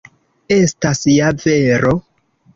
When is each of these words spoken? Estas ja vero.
Estas 0.55 1.03
ja 1.17 1.29
vero. 1.45 1.95